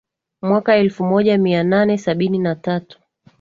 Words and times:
mwaka 0.41 0.75
elfu 0.75 1.03
moja 1.05 1.37
mia 1.37 1.63
nane 1.63 1.97
sabini 1.97 2.37
na 2.39 2.55
tatu 2.55 2.99